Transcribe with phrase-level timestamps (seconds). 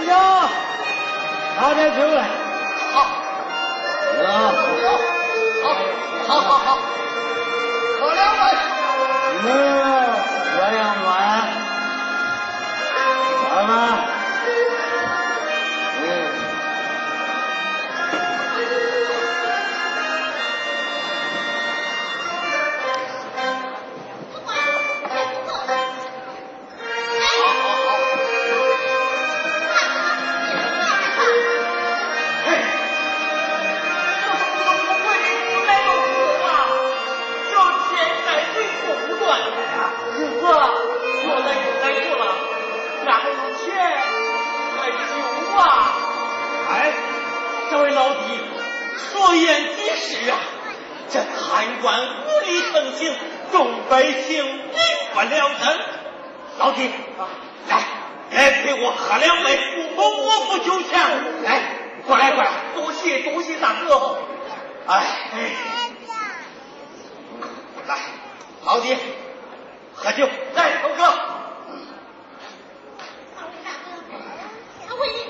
[0.00, 0.48] 店长，
[1.60, 2.28] 拿点酒来。
[2.92, 3.00] 好。
[4.22, 4.28] 啊。
[5.62, 5.64] 好，
[6.26, 6.78] 好好好。
[8.00, 8.18] 喝两
[9.44, 9.69] 杯。
[51.60, 53.14] 贪官无理横行，
[53.52, 54.74] 众百姓民
[55.12, 55.78] 不聊生。
[56.56, 56.90] 老弟，
[57.68, 57.82] 来
[58.30, 59.60] 来陪我喝两杯，
[59.94, 60.98] 我我不酒钱。
[61.42, 61.60] 来，
[62.06, 64.16] 过来过来，多谢多谢大哥。
[64.86, 65.52] 哎哎，
[67.86, 67.98] 来，
[68.64, 68.96] 老弟，
[69.94, 71.14] 喝酒来，都喝。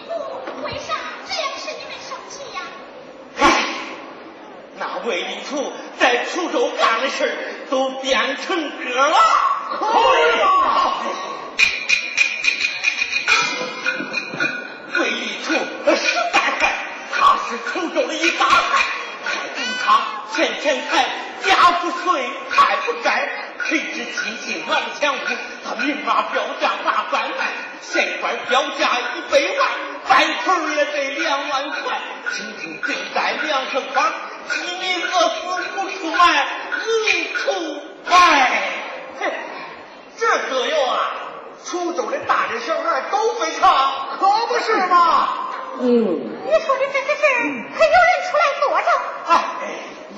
[0.06, 0.14] 哥，
[0.62, 0.94] 为啥
[1.26, 2.60] 这样使你们生气呀？
[3.40, 3.64] 哎，
[4.78, 5.72] 那魏令图。
[6.32, 9.16] 滁州干的事都变成歌了。
[14.94, 18.84] 对一出，他实在害，他是滁州的一大害。
[19.24, 20.00] 害得他
[20.34, 21.08] 欠钱财，
[21.42, 23.28] 家不遂，害不灾。
[23.64, 25.18] 谁知亲戚王强屋，
[25.64, 29.68] 他明码标价拿专卖，县官标价一百万，
[30.08, 32.00] 带头也得两万块。
[32.32, 34.12] 清清正在梁城岗。
[34.48, 35.32] 你为何死
[35.74, 36.78] 不出卖，不
[37.36, 37.52] 出
[38.08, 38.12] 卖！
[39.18, 39.32] 嘿，
[40.18, 41.10] 这可要啊！
[41.64, 43.68] 滁州的大人小孩都会唱，
[44.18, 45.28] 可不是吗？
[45.80, 45.86] 嗯，
[46.46, 47.36] 你说的这些事儿，
[47.76, 48.88] 可有人出来作证？
[49.28, 49.32] 哎，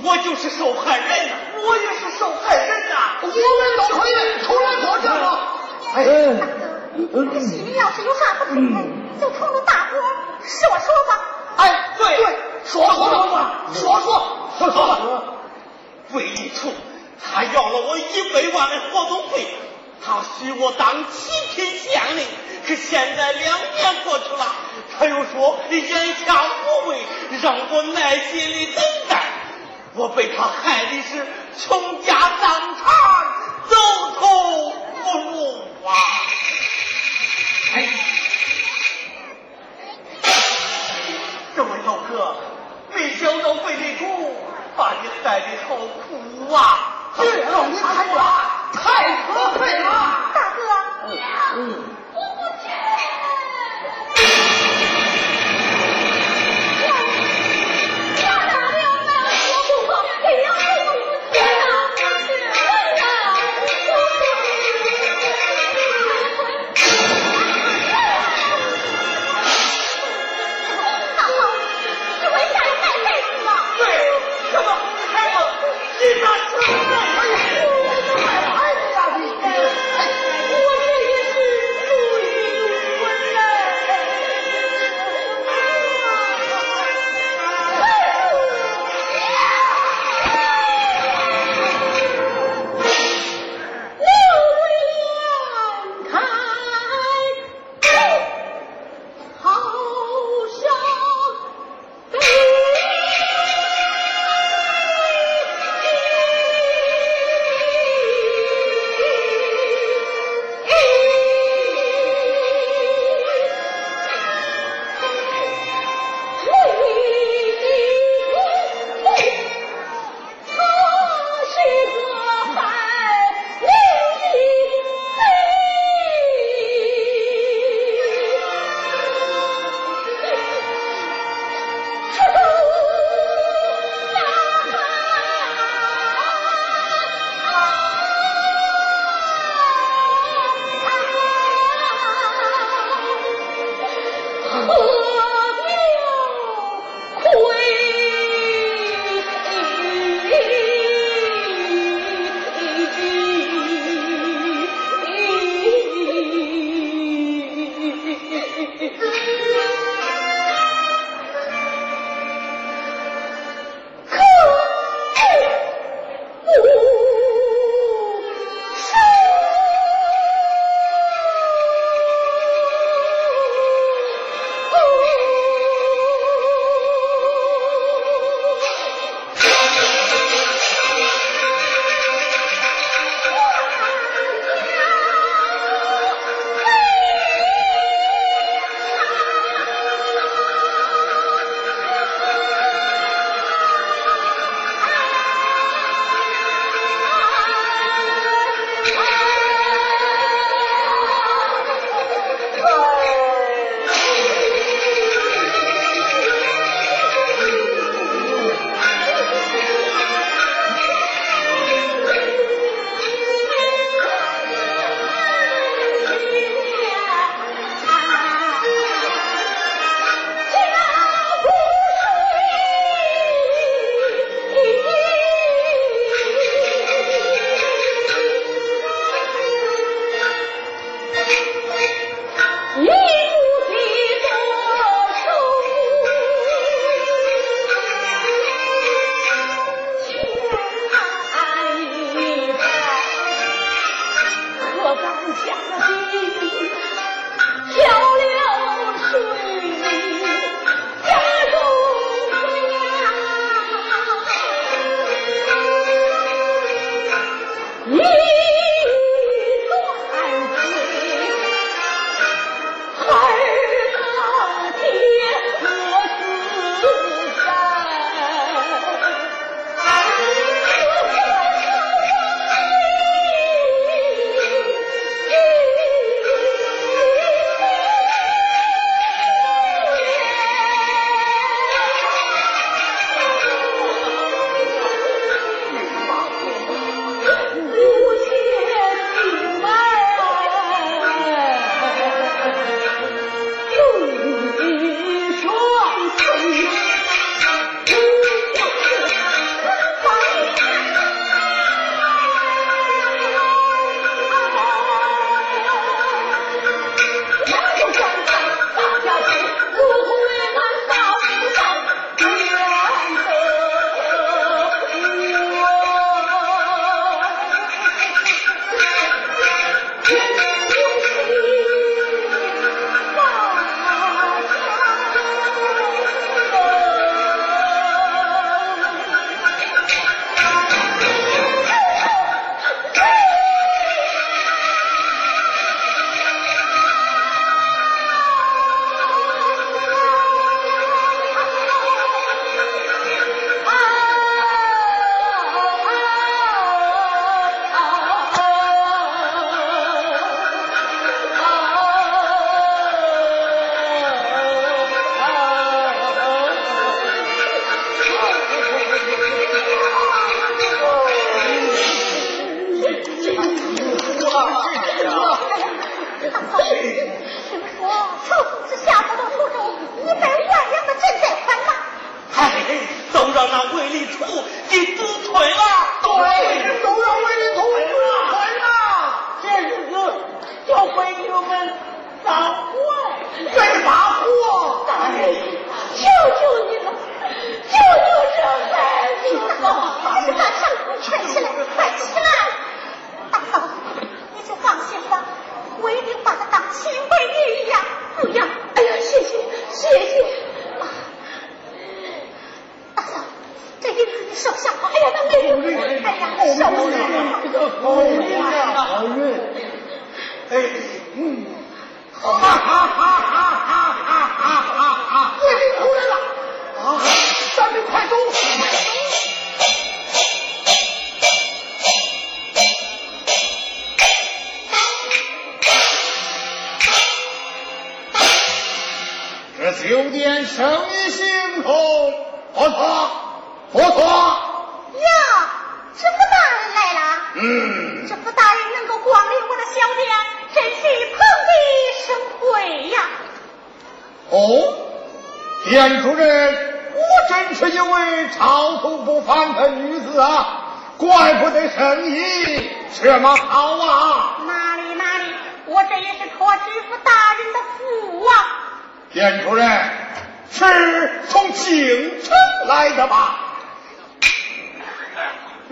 [0.04, 1.34] 我就是受害人呐，
[1.66, 3.34] 我也是受害人呐，我们
[3.76, 4.10] 都可以
[4.42, 5.28] 出来作证啊！
[5.94, 6.04] 哎，
[6.40, 8.82] 大哥，你心里要是有啥不满，
[9.20, 9.98] 就冲着大哥，
[10.46, 11.12] 是我说吧？
[11.98, 13.28] 对对，说说说。
[13.74, 14.38] 说说。
[14.58, 14.96] 说说。
[14.96, 15.24] 说，
[16.10, 16.72] 为一处，
[17.24, 19.46] 他要了我一百万的活动费，
[20.04, 22.26] 他许我当七品县令，
[22.66, 24.54] 可现在两年过去了，
[24.98, 25.58] 他又说。
[25.70, 26.98] 眼下无为，
[27.40, 29.22] 让我耐心的等待，
[29.94, 31.26] 我被他害的是
[31.58, 33.24] 穷家荡产，
[33.68, 33.76] 走
[34.20, 35.54] 投无路
[35.86, 35.90] 啊！
[37.74, 38.11] 哎。
[43.52, 44.06] 老费的珠，
[44.78, 47.12] 把你害的好苦啊！
[47.22, 48.80] 岳老，你看吧，太
[49.26, 49.90] 可恨了，
[50.32, 50.62] 大哥。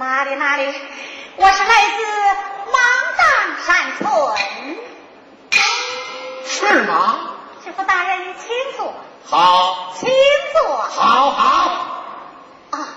[0.00, 0.74] 哪里哪里，
[1.36, 2.02] 我是来自
[2.72, 2.80] 芒
[3.18, 3.22] 砀
[3.66, 4.08] 山村。
[6.46, 7.18] 是吗？
[7.62, 8.94] 知府大人，请坐。
[9.26, 9.92] 好。
[10.00, 10.08] 请
[10.54, 10.74] 坐。
[10.78, 12.04] 好好。
[12.70, 12.88] 啊，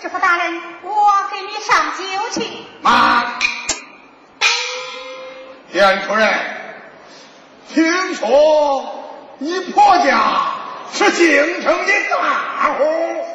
[0.00, 2.64] 知府大人，我给你上酒去。
[2.80, 3.34] 妈。
[5.70, 6.32] 田夫人，
[7.68, 9.04] 听说
[9.36, 10.54] 你婆家
[10.90, 13.25] 是京城的大户。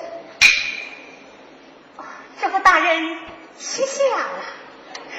[2.63, 3.17] 大人，
[3.59, 4.27] 吃下了。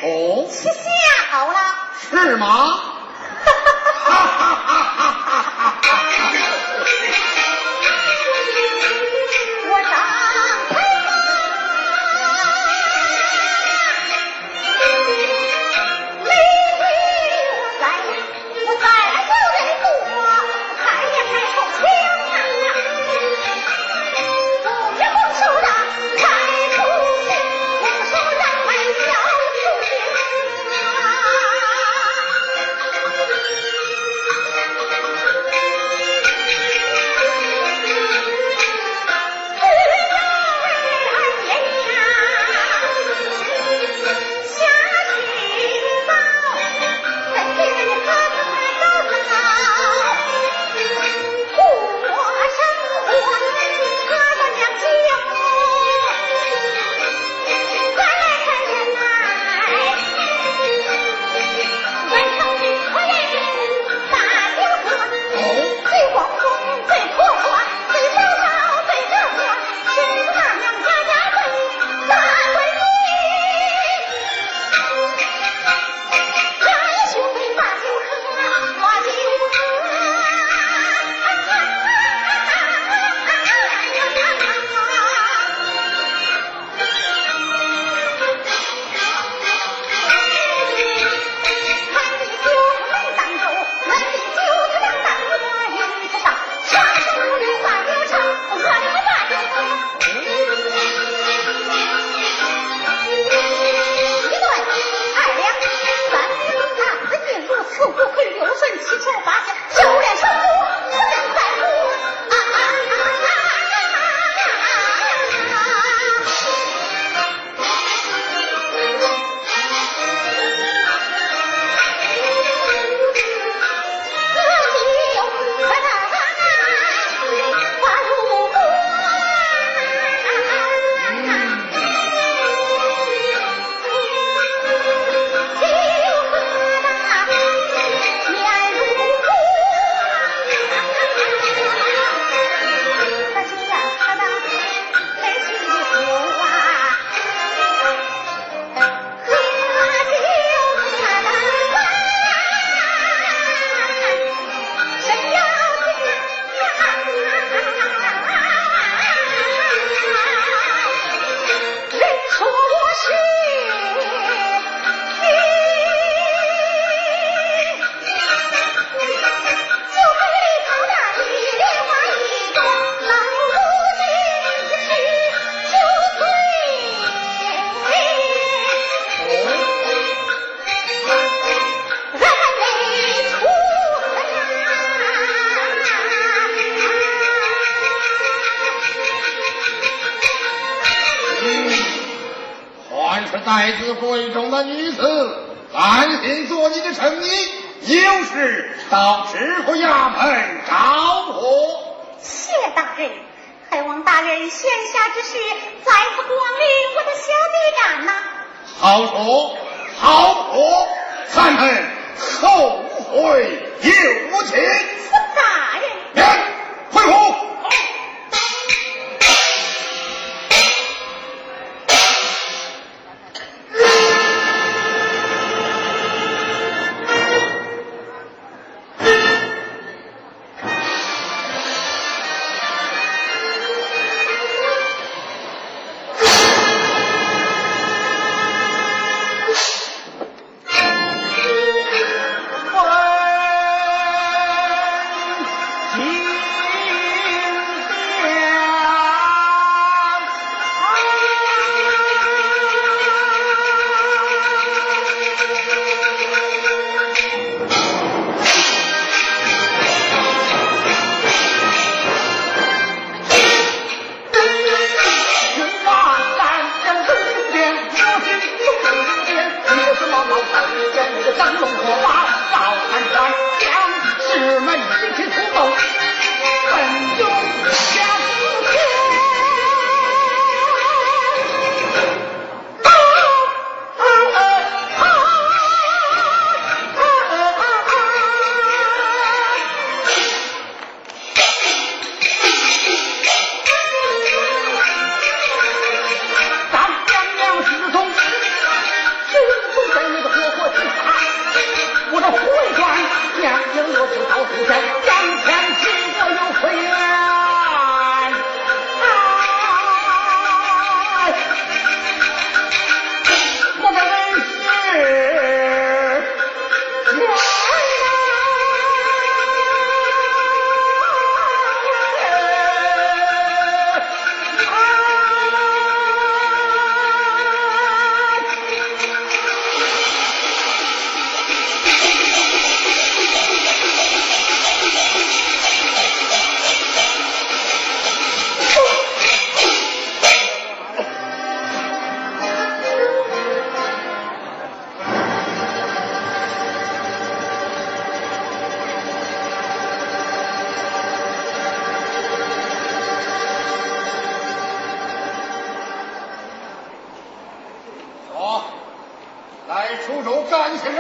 [0.03, 0.73] 哦，吃下
[1.47, 1.55] 了。
[2.11, 2.47] 是吗？
[2.47, 4.82] 哈哈哈哈哈。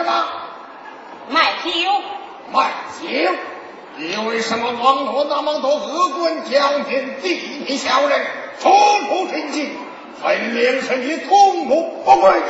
[0.02, 0.24] 什么？
[1.28, 1.70] 卖酒。
[2.52, 3.32] 卖酒？
[3.96, 8.20] 你为什么网络那么多恶棍挑衅地痞小人，
[8.58, 9.76] 处处听信，
[10.22, 12.42] 分明是你通谋不轨。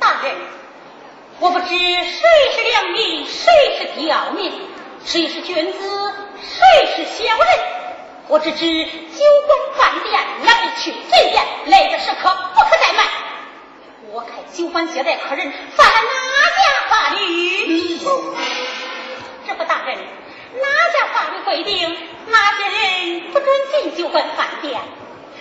[0.00, 0.34] 大人，
[1.40, 1.76] 我不知谁
[2.54, 4.50] 是良民，谁是刁民，
[5.04, 7.46] 谁是君子，谁是小人。
[8.28, 8.90] 我只知酒
[9.46, 13.06] 馆饭店来去贼店，来的时刻不可怠慢。
[14.14, 16.06] 我看酒馆接待客人犯了哪
[16.54, 17.98] 家法律？
[17.98, 24.80] 这不，大人，哪家法律规定哪些人不准进酒馆饭店？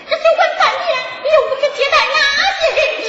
[0.09, 0.97] 这酒馆饭店
[1.31, 2.17] 又不是接待哪
[2.57, 3.05] 些人的？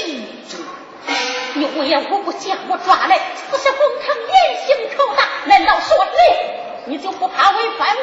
[1.54, 3.18] 你无缘无故将我抓来，
[3.50, 7.96] 不是公堂严刑拷打，难道说你你就不怕违反王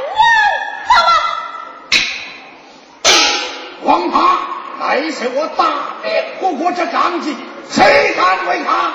[0.88, 1.12] 法吗？
[3.84, 4.48] 王法
[4.80, 7.36] 乃是我大灭国国之纲纪，
[7.70, 8.94] 谁敢违他？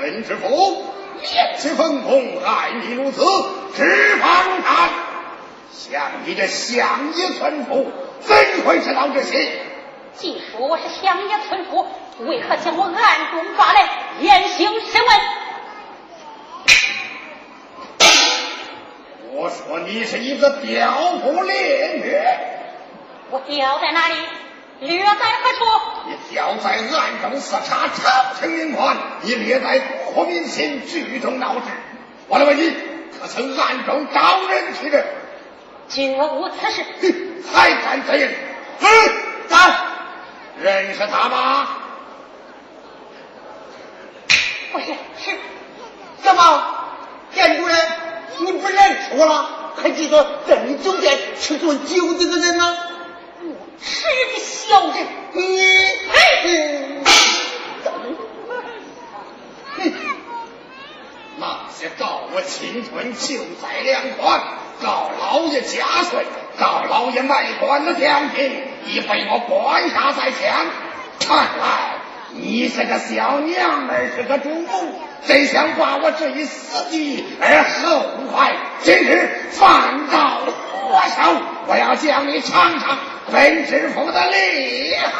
[0.00, 0.84] 本知府
[1.22, 3.24] 烈气封公，害你如此，
[3.74, 4.90] 执法如山。
[5.72, 9.62] 像你这乡野村夫，怎会知道这些？
[10.16, 11.86] 既说我是乡野村夫，
[12.20, 13.88] 为何将我暗中抓来
[14.20, 15.20] 严刑审问？
[19.32, 22.53] 我说你是一个刁夫猎虐，
[23.30, 24.14] 我调在哪里？
[24.80, 25.64] 略在何处？
[26.08, 29.78] 你调在暗中视察朝廷命官，你略在
[30.12, 31.60] 国民心，聚众闹事。
[32.28, 32.74] 我来问你，
[33.18, 35.06] 可曾暗中招人去人？
[35.88, 36.84] 绝无此事。
[37.00, 38.34] 哼，还敢贼人？
[38.80, 38.88] 嗯，
[39.48, 39.74] 敢？
[40.60, 41.68] 认识他吗？
[44.72, 44.86] 不是，
[45.18, 45.36] 是。
[46.22, 46.64] 怎么，
[47.32, 47.76] 店主任，
[48.40, 49.72] 你不认识我了？
[49.82, 52.76] 还记得在你酒店吃顿酒这个人吗？
[53.80, 55.40] 是个小人，你
[56.12, 57.04] 哎，哼，
[61.38, 61.44] 那
[61.76, 64.40] 些告我侵吞就在两款，
[64.82, 66.24] 告老爷加税，
[66.58, 68.50] 告老爷卖官的挑剔，
[68.86, 70.52] 已被我关下在前。
[71.20, 71.94] 看来
[72.32, 78.56] 你是个小娘们，是个主母，真想把我这一死地而后快。
[78.82, 81.34] 今日饭到火烧，
[81.66, 82.98] 我要叫你尝尝。
[83.32, 85.10] 本知府的厉害！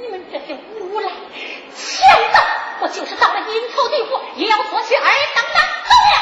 [0.00, 1.12] 你们这些无赖强
[2.32, 2.40] 盗！
[2.80, 5.02] 我就是到了阴曹地府，也要夺取二
[5.34, 6.14] 当当走了！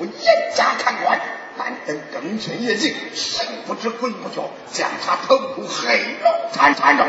[0.00, 1.20] 我严加看管，
[1.58, 7.06] 但得更深夜静，神不知鬼不觉，将他投入黑龙潭潭中。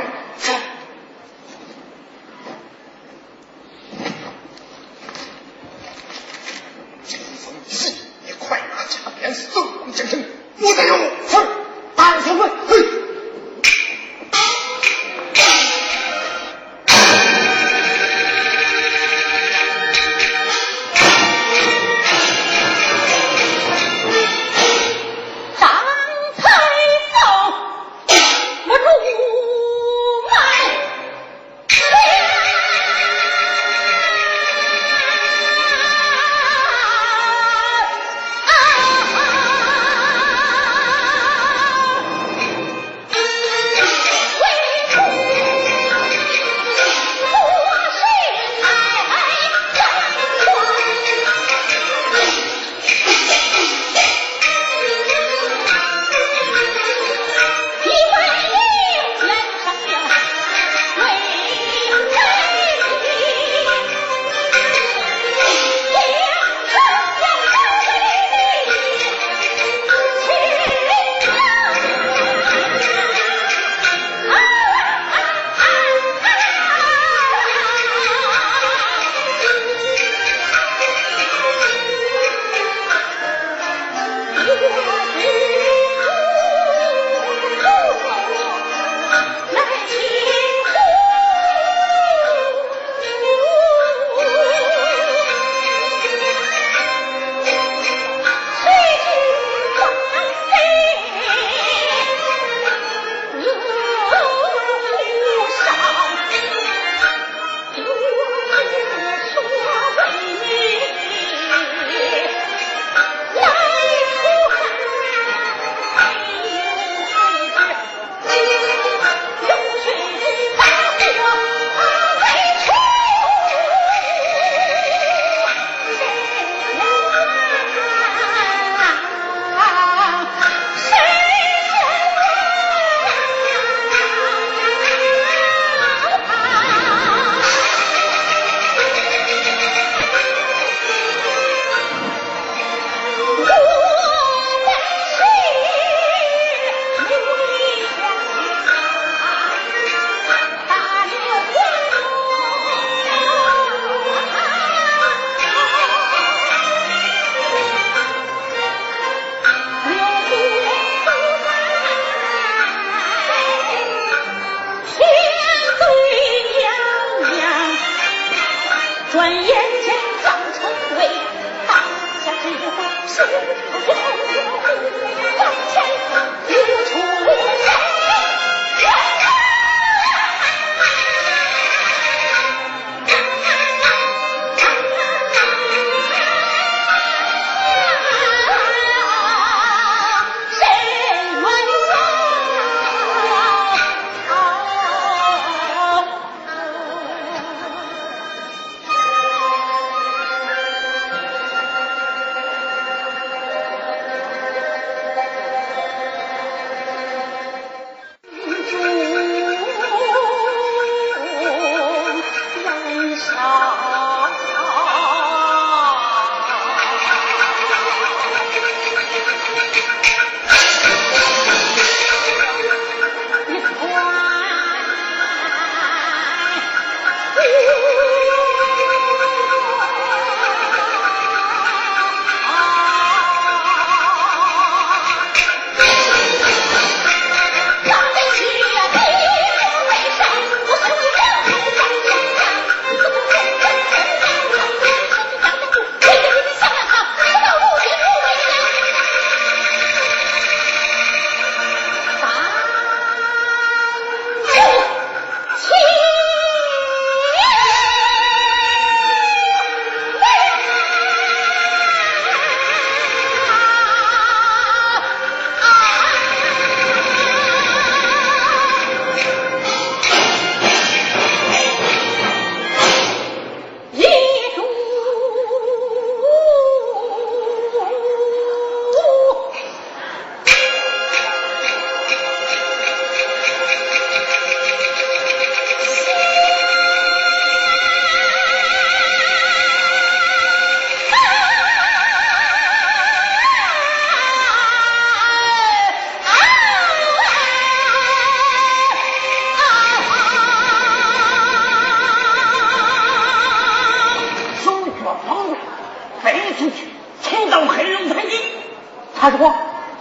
[309.22, 309.54] 他说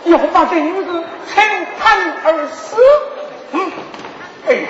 [0.05, 2.83] 要把这女子沉潭而死。
[3.53, 3.71] 嗯，
[4.49, 4.69] 哎呀，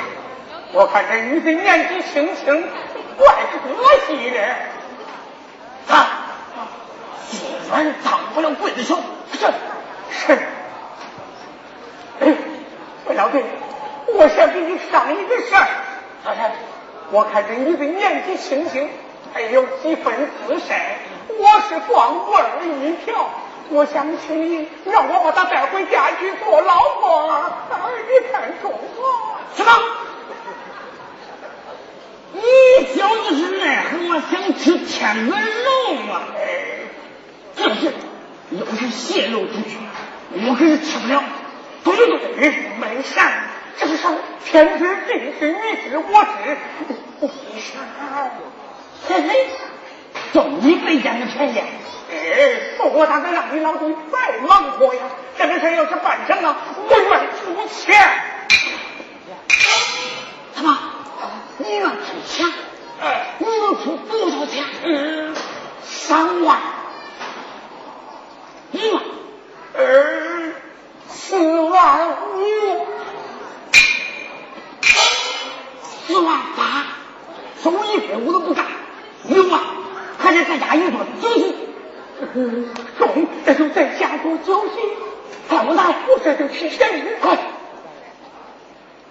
[0.72, 2.68] 我看这女子年纪轻轻，
[3.16, 5.94] 怪可惜的。
[5.94, 6.08] 啊，
[7.28, 8.98] 心软当不了鬼子手。
[9.32, 9.38] 是
[10.10, 10.32] 是。
[12.18, 12.34] 哎，
[13.06, 13.40] 魏老弟，
[14.14, 15.68] 我想给你商一个事儿。
[16.24, 16.50] 老陈，
[17.12, 18.90] 我看这女子年纪轻轻，
[19.32, 20.12] 还有几分
[20.44, 20.74] 姿色，
[21.38, 23.30] 我是光棍儿一条。
[23.70, 27.52] 我想请你让我把她带回家去做老婆，
[28.08, 28.76] 你看中吗？
[29.56, 29.70] 什么？
[32.32, 32.40] 你
[32.94, 36.22] 小子是奈何我想吃天鹅肉吗？
[37.56, 37.92] 这是，
[38.50, 39.78] 要是泄露出去，
[40.32, 41.22] 我可是吃不了。
[41.84, 43.30] 对对对，没啥，
[43.78, 44.10] 这是啥？
[44.44, 46.58] 天知地知，你知我知，
[47.20, 47.78] 没啥。
[49.08, 49.48] 嘿嘿，
[50.32, 51.58] 就你没占的便宜。
[52.12, 55.02] 哎，不过大哥让你老公再忙活呀！
[55.38, 56.56] 这个事要是办成了，
[56.88, 57.96] 我愿出钱。
[60.54, 60.78] 怎么？
[61.58, 62.46] 你愿出钱？
[63.00, 64.64] 哎，你能出多少钱？
[64.84, 65.34] 嗯，
[65.82, 66.58] 三万。
[68.72, 69.02] 一万。
[69.74, 70.52] 呃，
[71.08, 72.86] 四万五。
[75.82, 76.86] 四万八。
[77.62, 78.66] 收一分我都不干。
[79.28, 79.60] 六万，
[80.18, 81.54] 还得再加一顿酒席。
[82.98, 83.68] 中，这就
[84.40, 84.80] 在家做酒席，
[85.48, 86.88] 咱们拿不这就去钱
[87.20, 87.36] 快，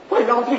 [0.10, 0.58] 喂老弟，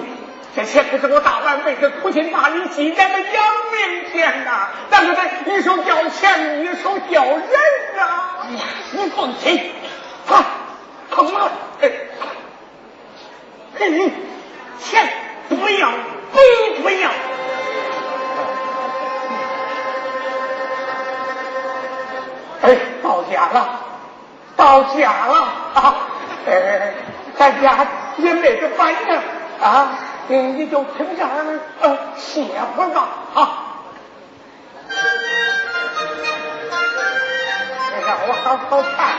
[0.55, 7.41] 这钱可是我大半辈子苦心大力积攒的养命钱呐，咱可得一手交钱，一手交人
[7.97, 8.31] 呐。
[8.43, 9.73] 哎呀，你放心，
[10.27, 10.43] 快
[11.11, 11.91] ，come on，哎，
[24.99, 25.35] 家了
[25.75, 25.95] 啊！
[26.47, 26.93] 呃，
[27.39, 29.19] 在家也没个反应
[29.63, 29.93] 啊，
[30.29, 32.45] 你就停这儿呃歇
[32.77, 33.67] 会儿吧啊！
[38.07, 39.10] 让我好好看。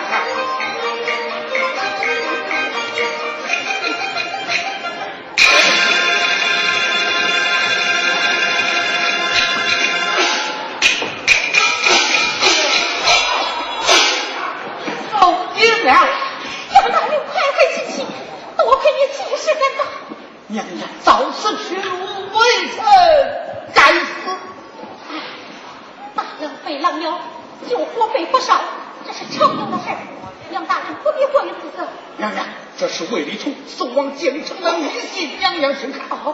[33.11, 36.01] 这是魏礼通送往京城的密信，娘娘请看。
[36.11, 36.33] 哦。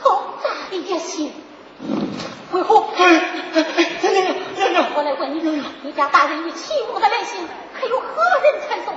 [0.00, 1.32] 好大的一信！
[2.50, 2.88] 为何？
[2.96, 3.08] 娘
[3.52, 7.46] 娘，娘娘，我来问你，你家大人与齐母的来信，
[7.78, 8.06] 可有何
[8.42, 8.96] 人传送？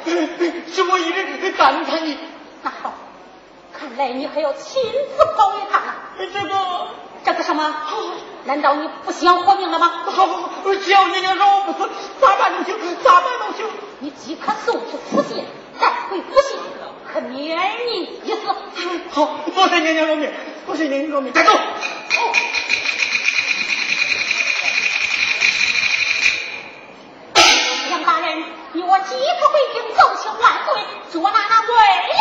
[0.73, 2.17] 是我一人感叹的。
[2.63, 2.95] 那好，
[3.71, 5.95] 看来你还要亲自跑一趟啊！
[6.17, 6.87] 这个，
[7.23, 7.75] 这个什么？
[8.45, 10.03] 难道你不想活命了吗？
[10.05, 10.27] 好，
[10.83, 11.89] 只要娘娘饶我不死，
[12.21, 13.65] 咋办都行，咋办都行。
[13.99, 15.43] 你即刻送去府县，
[15.79, 16.59] 带回府县，
[17.11, 18.41] 可免你一死。
[19.09, 20.31] 好，多谢娘娘饶命，
[20.67, 21.33] 多谢娘娘饶命。
[21.33, 21.53] 带走。
[27.89, 32.13] 杨大人，你我即刻回京奏请万岁，捉拿那魏礼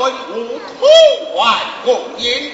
[0.00, 2.49] 文武同欢共饮，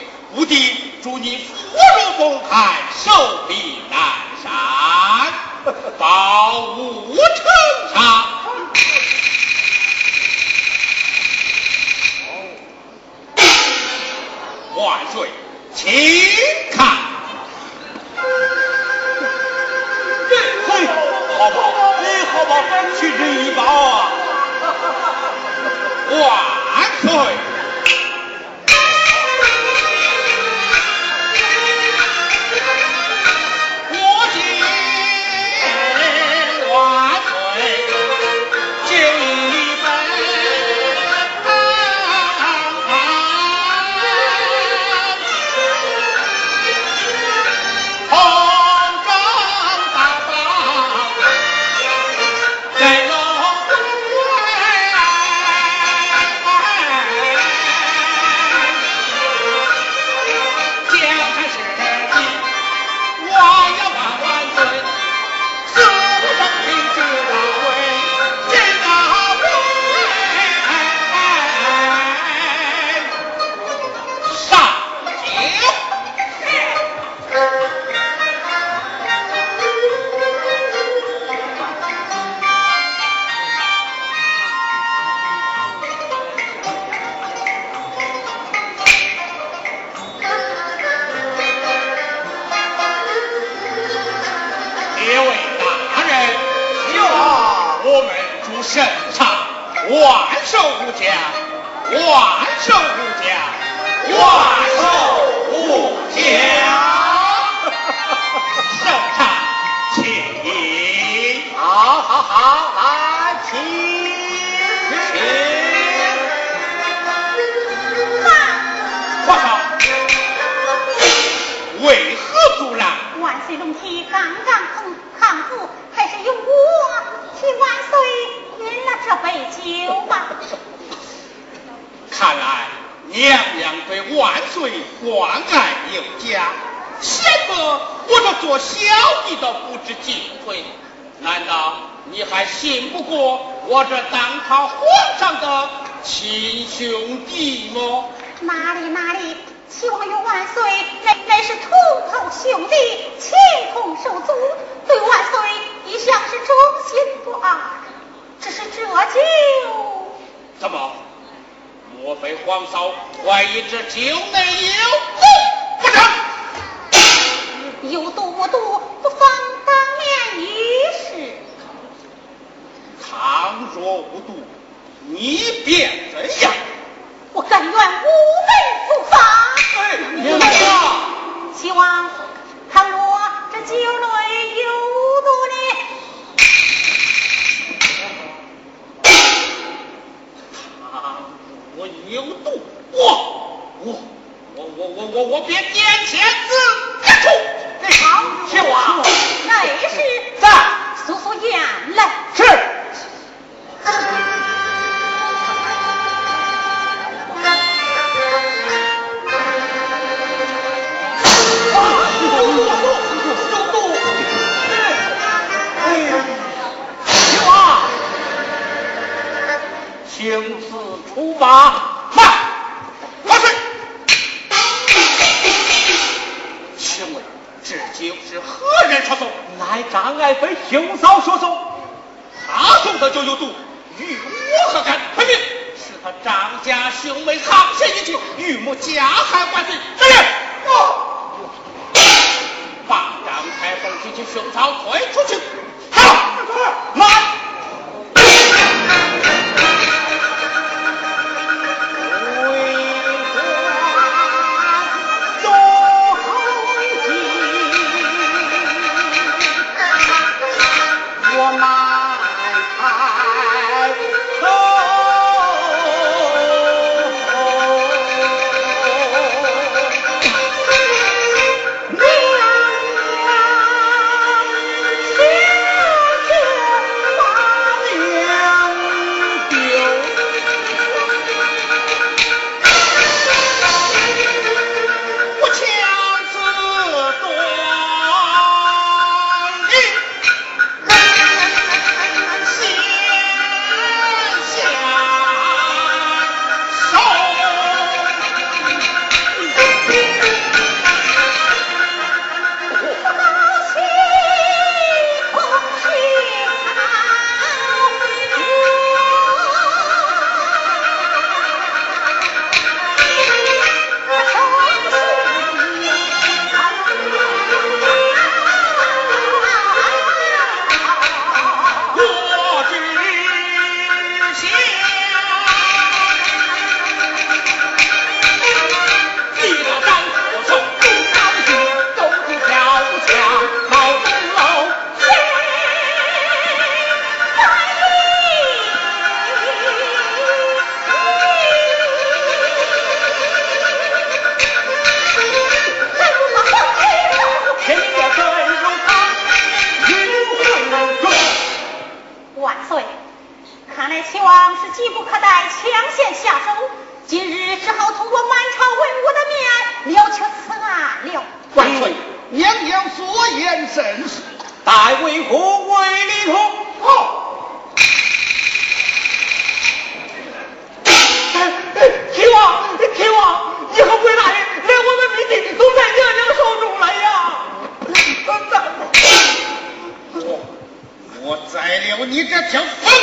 [382.09, 382.95] 你这条疯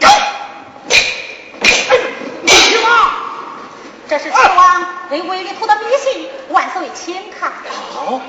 [0.00, 0.08] 狗！
[2.42, 3.22] 你去吧。
[4.08, 7.52] 这是秦王给卫立图的密信，万岁，请看。
[7.92, 8.20] 好。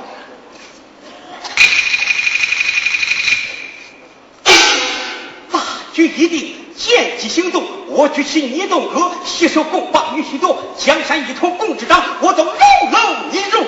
[5.52, 5.60] 大
[5.94, 7.64] 局已定，见机行动。
[7.88, 13.00] 我举起你动阁，携手共霸玉虚洞，江山一统共执掌，我等搂搂
[13.32, 13.66] 你入。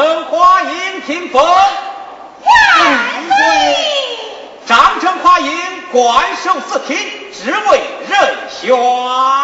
[0.00, 1.44] 成华英听风。
[1.44, 1.60] 万
[3.36, 3.76] 岁！
[4.64, 5.52] 张成华英
[5.92, 6.96] 官守四品，
[7.34, 8.72] 职位任选。
[8.72, 9.36] 万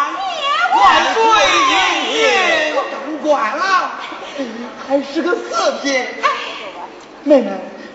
[1.13, 1.21] 岁
[1.69, 1.75] 爷
[2.17, 3.91] 爷，当官了，
[4.87, 6.03] 还是个四品。
[7.23, 7.51] 妹妹，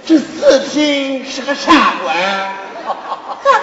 [0.06, 1.72] 这四品是个啥
[2.04, 2.14] 官？
[3.42, 3.58] 哥哥，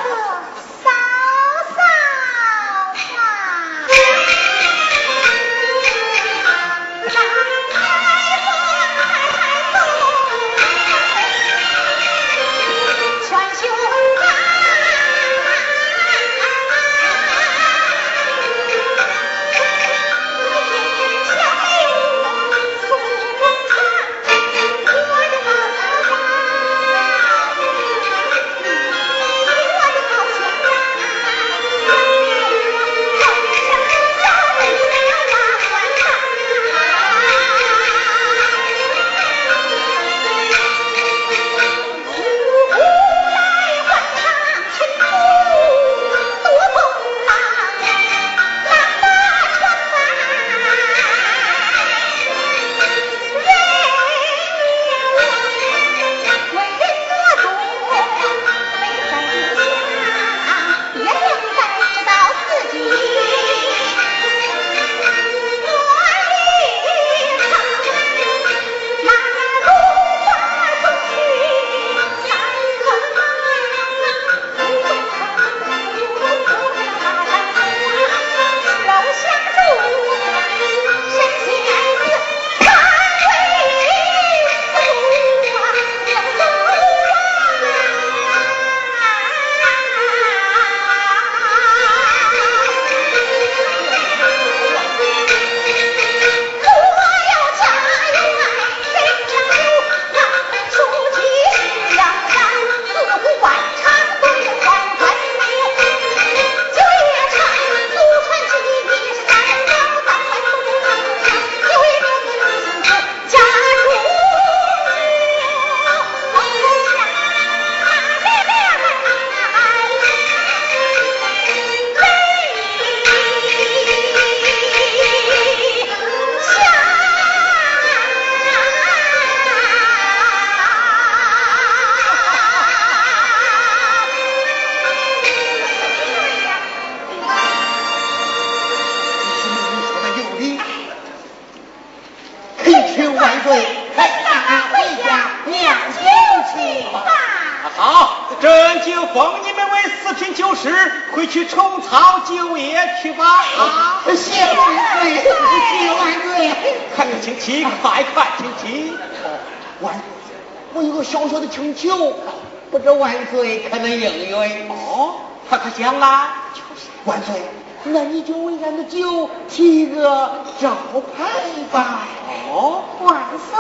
[163.00, 164.70] 万岁可能应允。
[164.70, 165.16] 哦，
[165.50, 167.42] 他可想啊，就是万岁，
[167.86, 170.76] 那你就为俺的酒提个招
[171.18, 171.26] 牌
[171.72, 172.08] 吧。
[172.52, 173.58] 哦，万岁。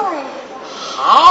[0.97, 1.28] 好。